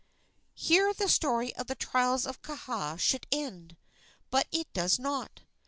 [0.55, 3.77] Here the story of the trials of Kaha should end;
[4.31, 5.41] but it does not.